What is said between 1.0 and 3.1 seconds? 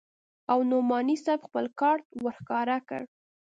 صاحب خپل کارت ورښکاره کړ.